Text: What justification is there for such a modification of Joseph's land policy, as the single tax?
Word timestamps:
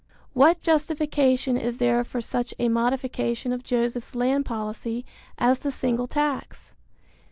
What 0.33 0.63
justification 0.63 1.57
is 1.57 1.77
there 1.77 2.03
for 2.03 2.21
such 2.21 2.55
a 2.57 2.69
modification 2.69 3.53
of 3.53 3.63
Joseph's 3.63 4.15
land 4.15 4.47
policy, 4.47 5.05
as 5.37 5.59
the 5.59 5.71
single 5.71 6.07
tax? 6.07 6.73